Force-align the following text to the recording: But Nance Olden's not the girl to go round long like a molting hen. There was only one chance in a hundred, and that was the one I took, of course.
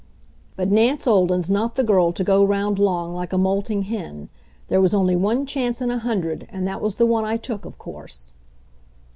But 0.55 0.71
Nance 0.71 1.05
Olden's 1.05 1.47
not 1.47 1.75
the 1.75 1.83
girl 1.83 2.11
to 2.11 2.23
go 2.23 2.43
round 2.43 2.79
long 2.79 3.13
like 3.13 3.31
a 3.33 3.37
molting 3.37 3.83
hen. 3.83 4.29
There 4.67 4.81
was 4.81 4.95
only 4.95 5.15
one 5.15 5.45
chance 5.45 5.79
in 5.79 5.91
a 5.91 5.99
hundred, 5.99 6.47
and 6.49 6.67
that 6.67 6.81
was 6.81 6.95
the 6.95 7.05
one 7.05 7.23
I 7.23 7.37
took, 7.37 7.65
of 7.65 7.77
course. 7.77 8.31